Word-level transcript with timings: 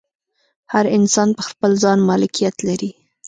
هر 0.73 0.85
انسان 0.97 1.29
پر 1.37 1.45
خپل 1.51 1.71
ځان 1.83 1.99
مالکیت 2.09 2.55
لري. 2.67 2.91